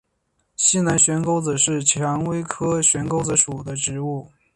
[0.55, 4.31] 西南悬钩子是蔷薇科悬钩子属的植物。